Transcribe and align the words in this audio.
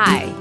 Hi, 0.00 0.32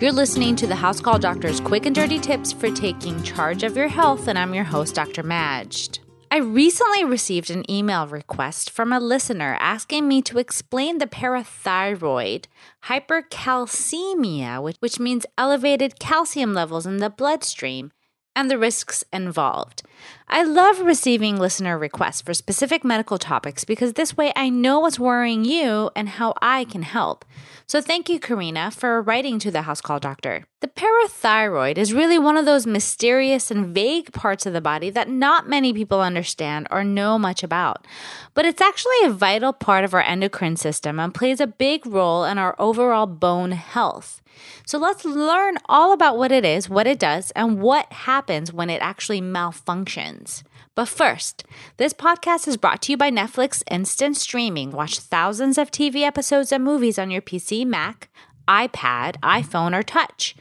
you're 0.00 0.10
listening 0.10 0.56
to 0.56 0.66
the 0.66 0.74
House 0.74 1.00
Call 1.00 1.20
Doctor's 1.20 1.60
quick 1.60 1.86
and 1.86 1.94
dirty 1.94 2.18
tips 2.18 2.52
for 2.52 2.68
taking 2.68 3.22
charge 3.22 3.62
of 3.62 3.76
your 3.76 3.86
health, 3.86 4.26
and 4.26 4.36
I'm 4.36 4.52
your 4.52 4.64
host, 4.64 4.96
Dr. 4.96 5.22
Majd. 5.22 6.00
I 6.32 6.38
recently 6.38 7.04
received 7.04 7.48
an 7.48 7.70
email 7.70 8.08
request 8.08 8.70
from 8.70 8.92
a 8.92 8.98
listener 8.98 9.56
asking 9.60 10.08
me 10.08 10.20
to 10.22 10.40
explain 10.40 10.98
the 10.98 11.06
parathyroid 11.06 12.46
hypercalcemia, 12.86 14.60
which, 14.60 14.78
which 14.80 14.98
means 14.98 15.26
elevated 15.38 16.00
calcium 16.00 16.52
levels 16.52 16.84
in 16.84 16.96
the 16.96 17.08
bloodstream, 17.08 17.92
and 18.36 18.50
the 18.50 18.58
risks 18.58 19.04
involved. 19.12 19.82
I 20.28 20.42
love 20.42 20.80
receiving 20.80 21.36
listener 21.36 21.78
requests 21.78 22.22
for 22.22 22.34
specific 22.34 22.84
medical 22.84 23.18
topics 23.18 23.64
because 23.64 23.92
this 23.92 24.16
way 24.16 24.32
I 24.34 24.48
know 24.48 24.80
what's 24.80 24.98
worrying 24.98 25.44
you 25.44 25.90
and 25.94 26.08
how 26.08 26.34
I 26.40 26.64
can 26.64 26.82
help. 26.82 27.24
So 27.66 27.80
thank 27.80 28.08
you, 28.08 28.18
Karina, 28.18 28.70
for 28.70 29.00
writing 29.02 29.38
to 29.40 29.50
the 29.50 29.62
house 29.62 29.80
call 29.80 29.98
doctor. 29.98 30.46
The 30.64 30.70
parathyroid 30.70 31.76
is 31.76 31.92
really 31.92 32.18
one 32.18 32.38
of 32.38 32.46
those 32.46 32.66
mysterious 32.66 33.50
and 33.50 33.74
vague 33.74 34.14
parts 34.14 34.46
of 34.46 34.54
the 34.54 34.62
body 34.62 34.88
that 34.88 35.10
not 35.10 35.46
many 35.46 35.74
people 35.74 36.00
understand 36.00 36.68
or 36.70 36.82
know 36.82 37.18
much 37.18 37.42
about. 37.42 37.86
But 38.32 38.46
it's 38.46 38.62
actually 38.62 39.04
a 39.04 39.10
vital 39.10 39.52
part 39.52 39.84
of 39.84 39.92
our 39.92 40.00
endocrine 40.00 40.56
system 40.56 40.98
and 40.98 41.12
plays 41.12 41.38
a 41.38 41.46
big 41.46 41.84
role 41.84 42.24
in 42.24 42.38
our 42.38 42.56
overall 42.58 43.04
bone 43.04 43.52
health. 43.52 44.22
So 44.64 44.78
let's 44.78 45.04
learn 45.04 45.58
all 45.66 45.92
about 45.92 46.16
what 46.16 46.32
it 46.32 46.46
is, 46.46 46.70
what 46.70 46.86
it 46.86 46.98
does, 46.98 47.30
and 47.32 47.60
what 47.60 47.92
happens 47.92 48.50
when 48.50 48.70
it 48.70 48.80
actually 48.80 49.20
malfunctions. 49.20 50.44
But 50.74 50.88
first, 50.88 51.44
this 51.76 51.92
podcast 51.92 52.48
is 52.48 52.56
brought 52.56 52.80
to 52.82 52.92
you 52.92 52.96
by 52.96 53.10
Netflix 53.10 53.62
Instant 53.70 54.16
Streaming. 54.16 54.70
Watch 54.70 54.98
thousands 54.98 55.58
of 55.58 55.70
TV 55.70 56.04
episodes 56.04 56.52
and 56.52 56.64
movies 56.64 56.98
on 56.98 57.10
your 57.10 57.20
PC, 57.20 57.66
Mac, 57.66 58.08
iPad, 58.48 59.16
iPhone, 59.20 59.76
or 59.76 59.82
Touch, 59.82 60.34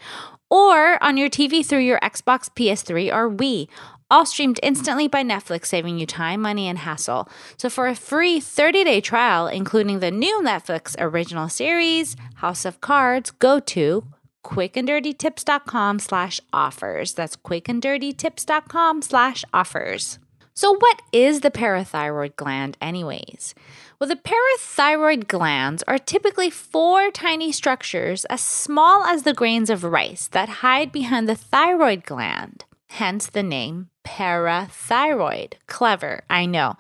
or 0.50 1.02
on 1.04 1.18
your 1.18 1.30
TV 1.30 1.66
through 1.66 1.80
your 1.80 2.00
Xbox, 2.00 2.50
PS3, 2.50 3.14
or 3.14 3.30
Wii. 3.30 3.68
All 4.12 4.26
streamed 4.26 4.60
instantly 4.62 5.08
by 5.08 5.24
Netflix, 5.24 5.66
saving 5.66 5.98
you 5.98 6.06
time, 6.06 6.42
money, 6.42 6.68
and 6.68 6.78
hassle. 6.78 7.28
So, 7.58 7.70
for 7.70 7.88
a 7.88 7.96
free 7.96 8.40
30 8.40 8.84
day 8.84 9.02
trial, 9.02 9.48
including 9.48 10.00
the 10.00 10.12
new 10.12 10.42
Netflix 10.44 10.96
original 11.00 11.50
series, 11.50 12.16
House 12.36 12.66
of 12.66 12.80
Cards, 12.80 13.32
go 13.32 13.60
to 13.60 14.06
quickanddirtytips.com 14.44 16.00
slash 16.00 16.40
offers. 16.52 17.14
That's 17.14 17.36
quickanddirtytips.com 17.36 19.02
slash 19.02 19.46
offers. 19.54 20.20
So, 20.56 20.76
what 20.78 21.02
is 21.12 21.42
the 21.42 21.52
parathyroid 21.52 22.36
gland, 22.36 22.78
anyways? 22.80 23.56
Well, 24.00 24.08
the 24.08 24.16
parathyroid 24.16 25.28
glands 25.28 25.84
are 25.88 25.98
typically 25.98 26.50
four 26.50 27.10
tiny 27.10 27.52
structures 27.52 28.26
as 28.26 28.42
small 28.42 29.04
as 29.04 29.24
the 29.24 29.34
grains 29.34 29.70
of 29.70 29.84
rice 29.84 30.28
that 30.28 30.50
hide 30.50 30.92
behind 30.92 31.28
the 31.28 31.36
thyroid 31.36 32.06
gland, 32.06 32.66
hence 32.90 33.28
the 33.28 33.44
name 33.44 33.90
parathyroid. 34.04 35.54
Clever, 35.68 36.24
I 36.30 36.46
know. 36.46 36.76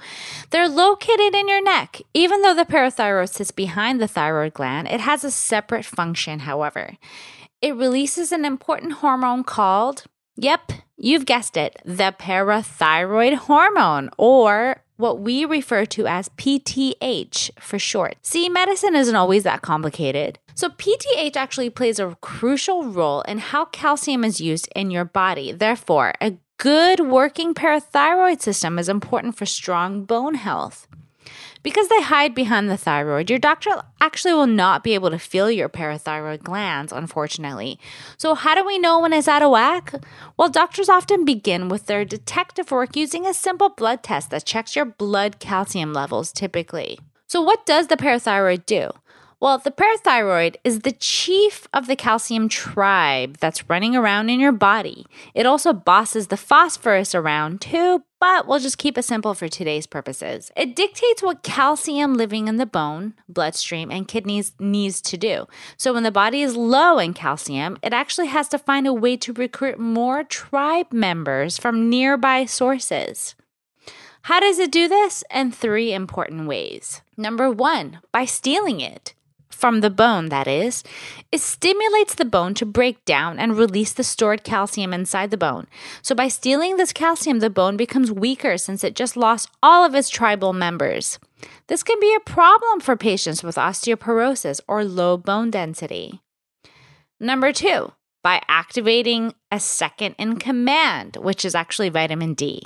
They're 0.51 0.69
located 0.69 1.33
in 1.33 1.47
your 1.47 1.63
neck. 1.63 2.01
Even 2.13 2.41
though 2.41 2.53
the 2.53 2.65
parathyroid 2.65 3.29
sits 3.29 3.51
behind 3.51 4.01
the 4.01 4.07
thyroid 4.07 4.53
gland, 4.53 4.87
it 4.87 5.01
has 5.01 5.23
a 5.23 5.31
separate 5.31 5.85
function, 5.85 6.39
however. 6.39 6.97
It 7.61 7.75
releases 7.75 8.31
an 8.31 8.43
important 8.43 8.93
hormone 8.93 9.43
called, 9.43 10.03
yep, 10.35 10.71
you've 10.97 11.25
guessed 11.25 11.57
it, 11.57 11.81
the 11.85 12.13
parathyroid 12.17 13.35
hormone, 13.35 14.09
or 14.17 14.83
what 14.97 15.19
we 15.19 15.45
refer 15.45 15.85
to 15.85 16.07
as 16.07 16.29
PTH 16.29 17.51
for 17.59 17.79
short. 17.79 18.15
See, 18.21 18.49
medicine 18.49 18.95
isn't 18.95 19.15
always 19.15 19.43
that 19.43 19.61
complicated. 19.61 20.39
So, 20.55 20.69
PTH 20.69 21.35
actually 21.35 21.71
plays 21.71 21.99
a 21.99 22.15
crucial 22.21 22.85
role 22.85 23.21
in 23.21 23.39
how 23.39 23.65
calcium 23.65 24.23
is 24.23 24.39
used 24.39 24.69
in 24.75 24.91
your 24.91 25.05
body. 25.05 25.51
Therefore, 25.51 26.13
a 26.21 26.37
good 26.57 26.99
working 26.99 27.53
parathyroid 27.53 28.41
system 28.41 28.77
is 28.77 28.87
important 28.87 29.35
for 29.35 29.45
strong 29.45 30.05
bone 30.05 30.35
health. 30.35 30.87
Because 31.63 31.87
they 31.87 32.01
hide 32.01 32.35
behind 32.35 32.69
the 32.69 32.75
thyroid, 32.75 33.29
your 33.29 33.39
doctor 33.39 33.71
actually 34.01 34.33
will 34.33 34.47
not 34.47 34.83
be 34.83 34.93
able 34.95 35.09
to 35.09 35.17
feel 35.17 35.49
your 35.49 35.69
parathyroid 35.69 36.43
glands, 36.43 36.91
unfortunately. 36.91 37.79
So, 38.17 38.35
how 38.35 38.53
do 38.53 38.65
we 38.65 38.77
know 38.77 38.99
when 38.99 39.13
it's 39.13 39.29
out 39.29 39.41
of 39.41 39.51
whack? 39.51 39.93
Well, 40.35 40.49
doctors 40.49 40.89
often 40.89 41.23
begin 41.23 41.69
with 41.69 41.85
their 41.85 42.03
detective 42.03 42.69
work 42.69 42.97
using 42.97 43.25
a 43.25 43.33
simple 43.33 43.69
blood 43.69 44.03
test 44.03 44.29
that 44.31 44.45
checks 44.45 44.75
your 44.75 44.85
blood 44.85 45.39
calcium 45.39 45.93
levels 45.93 46.33
typically. 46.33 46.99
So, 47.27 47.41
what 47.41 47.65
does 47.65 47.87
the 47.87 47.97
parathyroid 47.97 48.65
do? 48.65 48.91
Well, 49.43 49.57
the 49.57 49.71
parathyroid 49.71 50.55
is 50.63 50.79
the 50.79 50.93
chief 50.93 51.67
of 51.73 51.87
the 51.87 51.97
calcium 51.97 52.47
tribe 52.47 53.39
that's 53.39 53.69
running 53.69 53.93
around 53.93 54.29
in 54.29 54.39
your 54.39 54.53
body. 54.53 55.05
It 55.33 55.45
also 55.45 55.73
bosses 55.73 56.27
the 56.27 56.37
phosphorus 56.37 57.13
around 57.13 57.59
too, 57.59 58.05
but 58.21 58.47
we'll 58.47 58.59
just 58.59 58.77
keep 58.77 58.97
it 58.97 59.03
simple 59.03 59.33
for 59.33 59.49
today's 59.49 59.85
purposes. 59.85 60.49
It 60.55 60.77
dictates 60.77 61.21
what 61.21 61.43
calcium 61.43 62.13
living 62.13 62.47
in 62.47 62.55
the 62.55 62.65
bone, 62.65 63.15
bloodstream, 63.27 63.91
and 63.91 64.07
kidneys 64.07 64.53
needs 64.59 65.01
to 65.01 65.17
do. 65.17 65.45
So 65.75 65.93
when 65.93 66.03
the 66.03 66.09
body 66.09 66.41
is 66.41 66.55
low 66.55 66.97
in 66.97 67.13
calcium, 67.13 67.77
it 67.83 67.91
actually 67.91 68.27
has 68.27 68.47
to 68.47 68.57
find 68.57 68.87
a 68.87 68.93
way 68.93 69.17
to 69.17 69.33
recruit 69.33 69.77
more 69.77 70.23
tribe 70.23 70.93
members 70.93 71.57
from 71.57 71.89
nearby 71.89 72.45
sources. 72.45 73.35
How 74.21 74.39
does 74.39 74.57
it 74.57 74.71
do 74.71 74.87
this? 74.87 75.21
In 75.29 75.51
three 75.51 75.91
important 75.91 76.47
ways. 76.47 77.01
Number 77.17 77.51
one, 77.51 77.99
by 78.13 78.23
stealing 78.23 78.79
it 78.79 79.13
from 79.53 79.81
the 79.81 79.89
bone, 79.89 80.29
that 80.29 80.47
is, 80.47 80.83
it 81.31 81.39
stimulates 81.39 82.15
the 82.15 82.25
bone 82.25 82.53
to 82.55 82.65
break 82.65 83.05
down 83.05 83.39
and 83.39 83.57
release 83.57 83.93
the 83.93 84.03
stored 84.03 84.43
calcium 84.43 84.93
inside 84.93 85.31
the 85.31 85.37
bone. 85.37 85.67
So, 86.01 86.13
by 86.15 86.27
stealing 86.27 86.77
this 86.77 86.91
calcium, 86.91 87.39
the 87.39 87.49
bone 87.49 87.77
becomes 87.77 88.11
weaker 88.11 88.57
since 88.57 88.83
it 88.83 88.95
just 88.95 89.15
lost 89.15 89.49
all 89.61 89.85
of 89.85 89.95
its 89.95 90.09
tribal 90.09 90.51
members. 90.51 91.19
This 91.67 91.83
can 91.83 91.99
be 91.99 92.13
a 92.15 92.19
problem 92.19 92.79
for 92.79 92.95
patients 92.95 93.43
with 93.43 93.55
osteoporosis 93.55 94.59
or 94.67 94.83
low 94.83 95.17
bone 95.17 95.51
density. 95.51 96.21
Number 97.19 97.53
two, 97.53 97.93
by 98.23 98.41
activating 98.47 99.33
a 99.51 99.59
second 99.59 100.15
in 100.17 100.37
command, 100.37 101.17
which 101.17 101.43
is 101.45 101.53
actually 101.53 101.89
vitamin 101.89 102.33
D. 102.33 102.63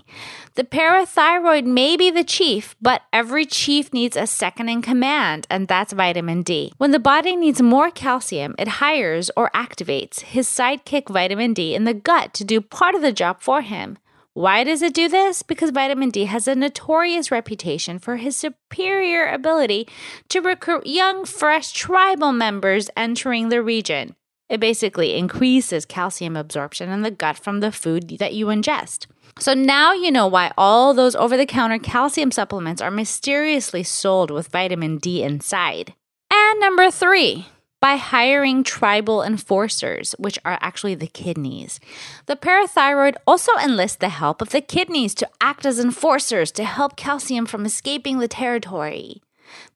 The 0.53 0.63
parathyroid 0.63 1.65
may 1.65 1.97
be 1.97 2.11
the 2.11 2.23
chief, 2.23 2.75
but 2.81 3.01
every 3.11 3.45
chief 3.45 3.91
needs 3.91 4.15
a 4.15 4.27
second 4.27 4.69
in 4.69 4.81
command, 4.81 5.47
and 5.49 5.67
that's 5.67 5.93
vitamin 5.93 6.43
D. 6.43 6.71
When 6.77 6.91
the 6.91 6.99
body 6.99 7.35
needs 7.35 7.61
more 7.61 7.89
calcium, 7.89 8.55
it 8.59 8.67
hires 8.67 9.31
or 9.35 9.49
activates 9.55 10.21
his 10.21 10.47
sidekick 10.47 11.09
vitamin 11.09 11.53
D 11.53 11.73
in 11.75 11.83
the 11.83 11.93
gut 11.93 12.33
to 12.35 12.45
do 12.45 12.61
part 12.61 12.95
of 12.95 13.01
the 13.01 13.11
job 13.11 13.41
for 13.41 13.61
him. 13.61 13.97
Why 14.33 14.63
does 14.63 14.83
it 14.83 14.93
do 14.93 15.09
this? 15.09 15.41
Because 15.41 15.71
vitamin 15.71 16.11
D 16.11 16.25
has 16.25 16.47
a 16.47 16.53
notorious 16.53 17.31
reputation 17.31 17.97
for 17.97 18.17
his 18.17 18.37
superior 18.37 19.25
ability 19.25 19.87
to 20.29 20.41
recruit 20.41 20.85
young, 20.85 21.25
fresh 21.25 21.71
tribal 21.71 22.31
members 22.31 22.91
entering 22.95 23.49
the 23.49 23.63
region. 23.63 24.15
It 24.49 24.59
basically 24.59 25.15
increases 25.15 25.85
calcium 25.85 26.37
absorption 26.37 26.89
in 26.89 27.01
the 27.01 27.11
gut 27.11 27.37
from 27.37 27.59
the 27.59 27.71
food 27.71 28.17
that 28.19 28.33
you 28.33 28.47
ingest. 28.47 29.07
So 29.39 29.53
now 29.53 29.93
you 29.93 30.11
know 30.11 30.27
why 30.27 30.51
all 30.57 30.93
those 30.93 31.15
over 31.15 31.37
the 31.37 31.45
counter 31.45 31.77
calcium 31.77 32.31
supplements 32.31 32.81
are 32.81 32.89
mysteriously 32.89 33.83
sold 33.83 34.31
with 34.31 34.47
vitamin 34.47 34.97
D 34.97 35.21
inside. 35.21 35.93
And 36.31 36.59
number 36.59 36.89
three, 36.89 37.47
by 37.79 37.97
hiring 37.97 38.63
tribal 38.63 39.21
enforcers, 39.21 40.15
which 40.17 40.39
are 40.43 40.57
actually 40.61 40.95
the 40.95 41.07
kidneys. 41.07 41.79
The 42.25 42.35
parathyroid 42.35 43.15
also 43.27 43.51
enlists 43.61 43.97
the 43.97 44.09
help 44.09 44.41
of 44.41 44.49
the 44.49 44.61
kidneys 44.61 45.13
to 45.15 45.29
act 45.39 45.65
as 45.65 45.79
enforcers 45.79 46.51
to 46.53 46.63
help 46.63 46.95
calcium 46.95 47.45
from 47.45 47.65
escaping 47.65 48.17
the 48.17 48.27
territory. 48.27 49.21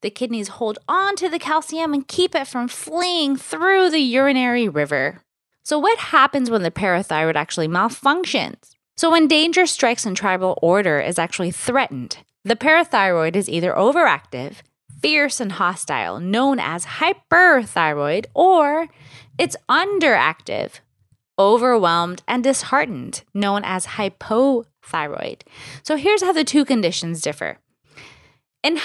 The 0.00 0.10
kidneys 0.10 0.48
hold 0.48 0.78
on 0.88 1.16
to 1.16 1.28
the 1.28 1.38
calcium 1.38 1.92
and 1.94 2.06
keep 2.06 2.34
it 2.34 2.46
from 2.46 2.68
fleeing 2.68 3.36
through 3.36 3.90
the 3.90 4.00
urinary 4.00 4.68
river. 4.68 5.22
So, 5.64 5.78
what 5.78 5.98
happens 5.98 6.50
when 6.50 6.62
the 6.62 6.70
parathyroid 6.70 7.36
actually 7.36 7.68
malfunctions? 7.68 8.74
So, 8.96 9.10
when 9.10 9.28
danger 9.28 9.66
strikes 9.66 10.04
and 10.04 10.16
tribal 10.16 10.58
order 10.60 11.00
is 11.00 11.18
actually 11.18 11.50
threatened, 11.52 12.18
the 12.44 12.56
parathyroid 12.56 13.36
is 13.36 13.48
either 13.48 13.72
overactive, 13.72 14.56
fierce, 15.00 15.40
and 15.40 15.52
hostile, 15.52 16.18
known 16.18 16.58
as 16.58 16.86
hyperthyroid, 16.86 18.26
or 18.34 18.88
it's 19.38 19.56
underactive, 19.68 20.80
overwhelmed, 21.38 22.22
and 22.26 22.42
disheartened, 22.42 23.22
known 23.32 23.62
as 23.64 23.86
hypothyroid. 23.86 25.42
So, 25.84 25.96
here's 25.96 26.22
how 26.22 26.32
the 26.32 26.44
two 26.44 26.64
conditions 26.64 27.20
differ. 27.20 27.58
In 28.64 28.76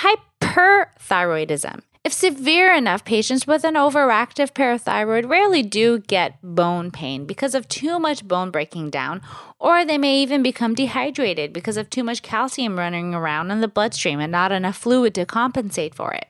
hyperthyroidism, 0.48 1.82
if 2.04 2.14
severe 2.14 2.74
enough, 2.74 3.04
patients 3.04 3.46
with 3.46 3.66
an 3.66 3.74
overactive 3.74 4.54
parathyroid 4.54 5.30
rarely 5.30 5.62
do 5.62 6.00
get 6.00 6.40
bone 6.42 6.90
pain 6.90 7.26
because 7.26 7.54
of 7.54 7.68
too 7.68 8.00
much 8.00 8.26
bone 8.26 8.50
breaking 8.50 8.92
down, 8.92 9.22
or 9.60 9.84
they 9.84 9.98
may 9.98 10.22
even 10.22 10.42
become 10.42 10.74
dehydrated 10.74 11.52
because 11.52 11.76
of 11.76 11.90
too 11.90 12.06
much 12.06 12.22
calcium 12.22 12.78
running 12.78 13.14
around 13.14 13.52
in 13.52 13.60
the 13.60 13.68
bloodstream 13.68 14.22
and 14.22 14.32
not 14.32 14.54
enough 14.54 14.78
fluid 14.78 15.14
to 15.16 15.26
compensate 15.26 15.94
for 15.94 16.14
it. 16.14 16.28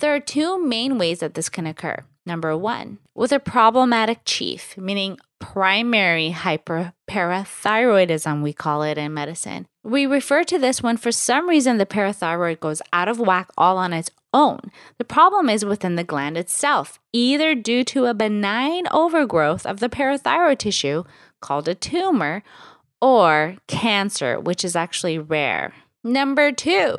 There 0.00 0.14
are 0.14 0.20
two 0.20 0.62
main 0.62 0.98
ways 0.98 1.20
that 1.20 1.32
this 1.32 1.48
can 1.48 1.66
occur. 1.66 2.04
Number 2.28 2.54
one, 2.54 2.98
with 3.14 3.32
a 3.32 3.40
problematic 3.40 4.18
chief, 4.26 4.76
meaning 4.76 5.18
primary 5.38 6.30
hyperparathyroidism, 6.30 8.42
we 8.42 8.52
call 8.52 8.82
it 8.82 8.98
in 8.98 9.14
medicine. 9.14 9.66
We 9.82 10.04
refer 10.04 10.44
to 10.44 10.58
this 10.58 10.82
when 10.82 10.98
for 10.98 11.10
some 11.10 11.48
reason 11.48 11.78
the 11.78 11.86
parathyroid 11.86 12.60
goes 12.60 12.82
out 12.92 13.08
of 13.08 13.18
whack 13.18 13.48
all 13.56 13.78
on 13.78 13.94
its 13.94 14.10
own. 14.34 14.60
The 14.98 15.06
problem 15.06 15.48
is 15.48 15.64
within 15.64 15.96
the 15.96 16.04
gland 16.04 16.36
itself, 16.36 17.00
either 17.14 17.54
due 17.54 17.82
to 17.84 18.04
a 18.04 18.12
benign 18.12 18.86
overgrowth 18.90 19.64
of 19.64 19.80
the 19.80 19.88
parathyroid 19.88 20.58
tissue, 20.58 21.04
called 21.40 21.66
a 21.66 21.74
tumor, 21.74 22.42
or 23.00 23.56
cancer, 23.68 24.38
which 24.38 24.66
is 24.66 24.76
actually 24.76 25.18
rare. 25.18 25.72
Number 26.04 26.52
two, 26.52 26.98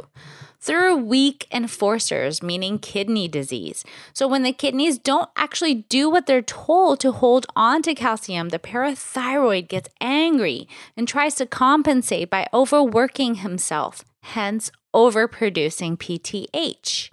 through 0.59 0.97
weak 0.97 1.47
enforcers, 1.51 2.44
meaning 2.44 2.79
kidney 2.79 3.27
disease. 3.27 3.83
So, 4.13 4.27
when 4.27 4.44
the 4.44 4.53
kidneys 4.53 4.97
don't 4.97 5.29
actually 5.35 5.85
do 5.89 6.09
what 6.09 6.25
they're 6.25 6.41
told 6.41 7.00
to 7.01 7.11
hold 7.11 7.45
on 7.56 7.81
to 7.83 7.95
calcium, 7.95 8.50
the 8.50 8.59
parathyroid 8.59 9.67
gets 9.67 9.89
angry 10.01 10.67
and 10.97 11.07
tries 11.07 11.35
to 11.35 11.45
compensate 11.45 12.29
by 12.29 12.47
overworking 12.53 13.35
himself, 13.35 14.03
hence, 14.21 14.71
overproducing 14.94 15.97
PTH. 15.97 17.09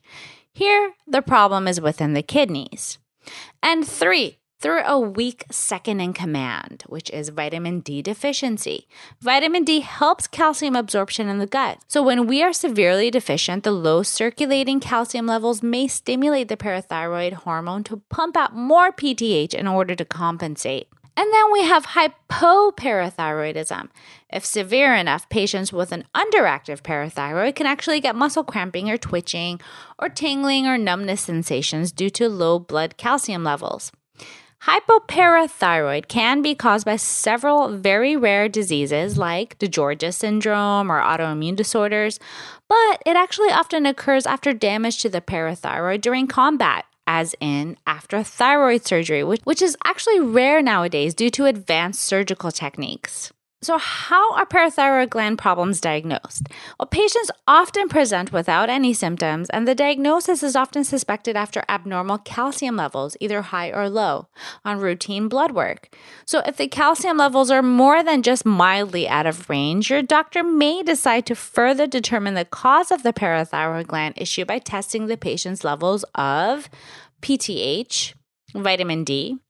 Here, 0.52 0.94
the 1.06 1.22
problem 1.22 1.68
is 1.68 1.80
within 1.80 2.14
the 2.14 2.22
kidneys. 2.22 2.98
And 3.62 3.86
three, 3.86 4.38
through 4.58 4.82
a 4.84 4.98
weak 4.98 5.44
second 5.50 6.00
in 6.00 6.12
command, 6.12 6.84
which 6.86 7.10
is 7.10 7.28
vitamin 7.28 7.80
D 7.80 8.02
deficiency. 8.02 8.88
Vitamin 9.20 9.64
D 9.64 9.80
helps 9.80 10.26
calcium 10.26 10.76
absorption 10.76 11.28
in 11.28 11.38
the 11.38 11.46
gut. 11.46 11.78
So, 11.88 12.02
when 12.02 12.26
we 12.26 12.42
are 12.42 12.52
severely 12.52 13.10
deficient, 13.10 13.64
the 13.64 13.72
low 13.72 14.02
circulating 14.02 14.80
calcium 14.80 15.26
levels 15.26 15.62
may 15.62 15.88
stimulate 15.88 16.48
the 16.48 16.56
parathyroid 16.56 17.34
hormone 17.34 17.84
to 17.84 18.02
pump 18.08 18.36
out 18.36 18.56
more 18.56 18.92
PTH 18.92 19.54
in 19.54 19.66
order 19.66 19.94
to 19.94 20.04
compensate. 20.04 20.88
And 21.18 21.32
then 21.32 21.50
we 21.50 21.62
have 21.62 21.86
hypoparathyroidism. 21.86 23.88
If 24.30 24.44
severe 24.44 24.94
enough, 24.94 25.26
patients 25.30 25.72
with 25.72 25.90
an 25.92 26.04
underactive 26.14 26.82
parathyroid 26.82 27.54
can 27.54 27.66
actually 27.66 28.00
get 28.00 28.14
muscle 28.14 28.44
cramping 28.44 28.90
or 28.90 28.98
twitching 28.98 29.58
or 29.98 30.10
tingling 30.10 30.66
or 30.66 30.76
numbness 30.76 31.22
sensations 31.22 31.90
due 31.90 32.10
to 32.10 32.28
low 32.28 32.58
blood 32.58 32.98
calcium 32.98 33.44
levels. 33.44 33.92
Hypoparathyroid 34.62 36.08
can 36.08 36.42
be 36.42 36.54
caused 36.54 36.86
by 36.86 36.96
several 36.96 37.68
very 37.68 38.16
rare 38.16 38.48
diseases 38.48 39.16
like 39.16 39.58
DiGeorge 39.58 40.12
syndrome 40.12 40.90
or 40.90 41.00
autoimmune 41.00 41.54
disorders, 41.54 42.18
but 42.68 43.02
it 43.06 43.16
actually 43.16 43.50
often 43.50 43.86
occurs 43.86 44.26
after 44.26 44.52
damage 44.52 45.00
to 45.02 45.08
the 45.08 45.20
parathyroid 45.20 46.00
during 46.00 46.26
combat, 46.26 46.84
as 47.06 47.34
in 47.40 47.76
after 47.86 48.22
thyroid 48.22 48.84
surgery, 48.84 49.22
which, 49.22 49.42
which 49.44 49.62
is 49.62 49.76
actually 49.84 50.20
rare 50.20 50.60
nowadays 50.60 51.14
due 51.14 51.30
to 51.30 51.44
advanced 51.44 52.02
surgical 52.02 52.50
techniques. 52.50 53.32
So, 53.66 53.78
how 53.78 54.32
are 54.34 54.46
parathyroid 54.46 55.10
gland 55.10 55.38
problems 55.38 55.80
diagnosed? 55.80 56.46
Well, 56.78 56.86
patients 56.86 57.32
often 57.48 57.88
present 57.88 58.30
without 58.32 58.70
any 58.70 58.94
symptoms, 58.94 59.50
and 59.50 59.66
the 59.66 59.74
diagnosis 59.74 60.44
is 60.44 60.54
often 60.54 60.84
suspected 60.84 61.34
after 61.34 61.64
abnormal 61.68 62.18
calcium 62.18 62.76
levels, 62.76 63.16
either 63.18 63.42
high 63.42 63.72
or 63.72 63.90
low, 63.90 64.28
on 64.64 64.78
routine 64.78 65.26
blood 65.26 65.50
work. 65.50 65.92
So, 66.26 66.42
if 66.46 66.58
the 66.58 66.68
calcium 66.68 67.16
levels 67.16 67.50
are 67.50 67.60
more 67.60 68.04
than 68.04 68.22
just 68.22 68.46
mildly 68.46 69.08
out 69.08 69.26
of 69.26 69.50
range, 69.50 69.90
your 69.90 70.00
doctor 70.00 70.44
may 70.44 70.84
decide 70.84 71.26
to 71.26 71.34
further 71.34 71.88
determine 71.88 72.34
the 72.34 72.44
cause 72.44 72.92
of 72.92 73.02
the 73.02 73.12
parathyroid 73.12 73.88
gland 73.88 74.14
issue 74.16 74.44
by 74.44 74.60
testing 74.60 75.08
the 75.08 75.16
patient's 75.16 75.64
levels 75.64 76.04
of 76.14 76.70
PTH, 77.20 78.14
vitamin 78.54 79.02
D, 79.02 79.40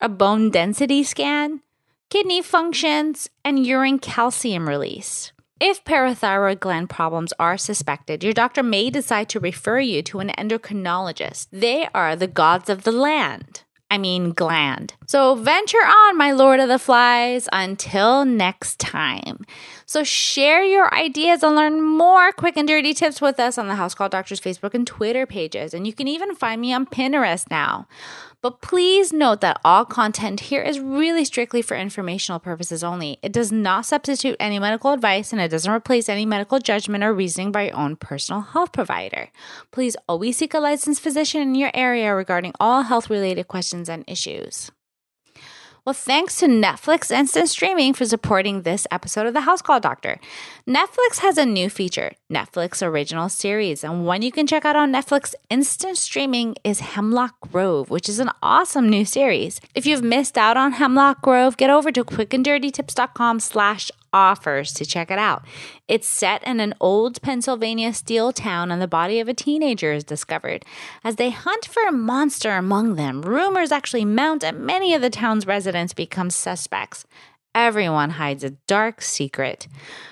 a 0.00 0.08
bone 0.08 0.52
density 0.52 1.02
scan 1.02 1.60
kidney 2.10 2.42
functions, 2.42 3.28
and 3.44 3.66
urine 3.66 3.98
calcium 3.98 4.68
release. 4.68 5.32
If 5.60 5.84
parathyroid 5.84 6.60
gland 6.60 6.88
problems 6.88 7.32
are 7.38 7.58
suspected, 7.58 8.22
your 8.22 8.32
doctor 8.32 8.62
may 8.62 8.90
decide 8.90 9.28
to 9.30 9.40
refer 9.40 9.80
you 9.80 10.02
to 10.04 10.20
an 10.20 10.30
endocrinologist. 10.38 11.48
They 11.50 11.88
are 11.92 12.14
the 12.14 12.28
gods 12.28 12.70
of 12.70 12.84
the 12.84 12.92
land. 12.92 13.64
I 13.90 13.98
mean, 13.98 14.32
gland. 14.32 14.94
So 15.06 15.34
venture 15.34 15.78
on, 15.78 16.16
my 16.16 16.32
Lord 16.32 16.60
of 16.60 16.68
the 16.68 16.78
Flies, 16.78 17.48
until 17.52 18.24
next 18.24 18.78
time. 18.78 19.44
So 19.88 20.04
share 20.04 20.62
your 20.62 20.94
ideas 20.94 21.42
and 21.42 21.56
learn 21.56 21.80
more 21.80 22.30
quick 22.32 22.58
and 22.58 22.68
dirty 22.68 22.92
tips 22.92 23.22
with 23.22 23.40
us 23.40 23.56
on 23.56 23.68
the 23.68 23.76
House 23.76 23.94
Call 23.94 24.10
Doctors 24.10 24.38
Facebook 24.38 24.74
and 24.74 24.86
Twitter 24.86 25.24
pages. 25.24 25.72
And 25.72 25.86
you 25.86 25.94
can 25.94 26.06
even 26.06 26.34
find 26.34 26.60
me 26.60 26.74
on 26.74 26.84
Pinterest 26.84 27.50
now. 27.50 27.88
But 28.42 28.60
please 28.60 29.14
note 29.14 29.40
that 29.40 29.58
all 29.64 29.86
content 29.86 30.40
here 30.40 30.60
is 30.60 30.78
really 30.78 31.24
strictly 31.24 31.62
for 31.62 31.74
informational 31.74 32.38
purposes 32.38 32.84
only. 32.84 33.18
It 33.22 33.32
does 33.32 33.50
not 33.50 33.86
substitute 33.86 34.36
any 34.38 34.58
medical 34.58 34.92
advice 34.92 35.32
and 35.32 35.40
it 35.40 35.48
doesn't 35.48 35.72
replace 35.72 36.10
any 36.10 36.26
medical 36.26 36.58
judgment 36.58 37.02
or 37.02 37.14
reasoning 37.14 37.50
by 37.50 37.68
your 37.68 37.76
own 37.76 37.96
personal 37.96 38.42
health 38.42 38.72
provider. 38.72 39.30
Please 39.70 39.96
always 40.06 40.36
seek 40.36 40.52
a 40.52 40.60
licensed 40.60 41.00
physician 41.00 41.40
in 41.40 41.54
your 41.54 41.70
area 41.72 42.14
regarding 42.14 42.52
all 42.60 42.82
health 42.82 43.08
related 43.08 43.48
questions 43.48 43.88
and 43.88 44.04
issues. 44.06 44.70
Well, 45.88 45.94
thanks 45.94 46.36
to 46.40 46.48
Netflix 46.48 47.10
Instant 47.10 47.48
Streaming 47.48 47.94
for 47.94 48.04
supporting 48.04 48.60
this 48.60 48.86
episode 48.90 49.26
of 49.26 49.32
The 49.32 49.40
House 49.40 49.62
Call 49.62 49.80
Doctor. 49.80 50.20
Netflix 50.68 51.20
has 51.20 51.38
a 51.38 51.46
new 51.46 51.70
feature, 51.70 52.12
Netflix 52.30 52.86
Original 52.86 53.30
Series, 53.30 53.82
and 53.82 54.04
one 54.04 54.20
you 54.20 54.30
can 54.30 54.46
check 54.46 54.66
out 54.66 54.76
on 54.76 54.92
Netflix 54.92 55.34
Instant 55.48 55.96
Streaming 55.96 56.56
is 56.62 56.80
Hemlock 56.80 57.40
Grove, 57.40 57.88
which 57.88 58.06
is 58.06 58.18
an 58.18 58.28
awesome 58.42 58.90
new 58.90 59.06
series. 59.06 59.62
If 59.74 59.86
you've 59.86 60.02
missed 60.02 60.36
out 60.36 60.58
on 60.58 60.72
Hemlock 60.72 61.22
Grove, 61.22 61.56
get 61.56 61.70
over 61.70 61.90
to 61.90 62.04
quickanddirtytips.com 62.04 63.40
slash 63.40 63.90
offers 64.12 64.72
to 64.74 64.86
check 64.86 65.10
it 65.10 65.18
out. 65.18 65.44
It's 65.86 66.08
set 66.08 66.42
in 66.46 66.60
an 66.60 66.74
old 66.80 67.20
Pennsylvania 67.22 67.92
steel 67.92 68.32
town, 68.32 68.70
and 68.70 68.80
the 68.80 68.88
body 68.88 69.20
of 69.20 69.28
a 69.28 69.34
teenager 69.34 69.92
is 69.92 70.04
discovered. 70.04 70.64
As 71.04 71.16
they 71.16 71.30
hunt 71.30 71.66
for 71.66 71.86
a 71.86 71.92
monster 71.92 72.52
among 72.52 72.96
them, 72.96 73.22
rumors 73.22 73.72
actually 73.72 74.04
mount, 74.04 74.42
and 74.44 74.60
many 74.60 74.94
of 74.94 75.02
the 75.02 75.10
town's 75.10 75.46
residents 75.46 75.92
become 75.92 76.30
suspects. 76.30 77.06
Everyone 77.58 78.10
hides 78.10 78.44
a 78.44 78.50
dark 78.68 79.02
secret. 79.02 79.66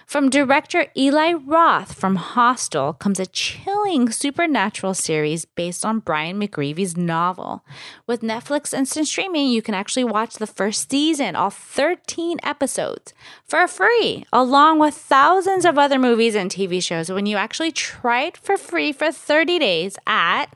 From 0.04 0.31
director 0.31 0.87
Eli 0.96 1.32
Roth 1.32 1.93
from 1.93 2.16
Hostel 2.16 2.93
comes 2.94 3.20
a 3.20 3.26
chilling 3.26 4.10
supernatural 4.10 4.94
series 4.94 5.44
based 5.44 5.87
on 5.87 6.00
Brian 6.00 6.40
McGreevy's 6.40 6.96
novel. 6.96 7.64
With 8.04 8.22
Netflix 8.22 8.75
instant 8.75 9.06
streaming, 9.06 9.47
you 9.47 9.62
can 9.62 9.75
actually 9.75 10.02
watch 10.02 10.35
the 10.35 10.49
first 10.49 10.90
season, 10.90 11.37
all 11.37 11.50
13 11.50 12.38
episodes, 12.42 13.14
for 13.44 13.68
free, 13.68 14.25
along 14.32 14.80
with 14.80 14.94
thousands 14.94 15.64
of 15.64 15.78
other 15.78 16.00
movies 16.00 16.35
and 16.35 16.50
TV 16.50 16.82
shows 16.82 17.12
when 17.12 17.26
you 17.26 17.37
actually 17.37 17.71
try 17.71 18.23
it 18.25 18.37
for 18.37 18.56
free 18.56 18.90
for 18.90 19.12
30 19.12 19.61
days 19.61 19.97
at 20.04 20.47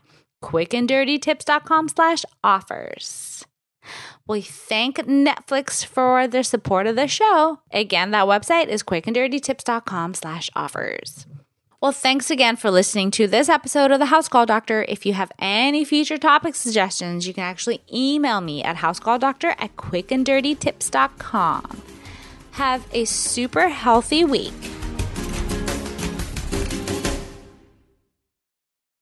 quickanddirtytips.com 0.43 1.89
slash 1.89 2.25
offers. 2.43 3.47
We 4.31 4.41
thank 4.43 4.99
Netflix 4.99 5.85
for 5.85 6.29
their 6.29 6.45
support 6.45 6.87
of 6.87 6.95
the 6.95 7.09
show. 7.09 7.59
Again, 7.73 8.13
that 8.13 8.27
website 8.27 8.69
is 8.69 8.85
quickanddirtytips.com 8.85 10.15
slash 10.15 10.49
offers. 10.55 11.27
Well, 11.81 11.91
thanks 11.91 12.31
again 12.31 12.55
for 12.55 12.71
listening 12.71 13.11
to 13.13 13.27
this 13.27 13.49
episode 13.49 13.91
of 13.91 13.99
the 13.99 14.07
House 14.07 14.29
Call 14.29 14.47
Doctor. 14.47 14.85
If 14.89 15.05
you 15.05 15.15
have 15.15 15.33
any 15.41 15.85
future 15.85 16.17
topic 16.17 16.55
suggestions, 16.55 17.27
you 17.27 17.35
can 17.35 17.43
actually 17.43 17.81
email 17.93 18.41
me 18.41 18.63
at 18.63 18.77
housecalldoctor 18.77 19.57
at 19.59 19.77
quickanddirtytips.com. 19.77 21.83
Have 22.53 22.87
a 22.93 23.05
super 23.07 23.69
healthy 23.69 24.23
week 24.23 24.80